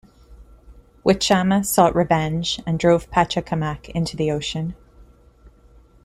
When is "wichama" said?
1.05-1.63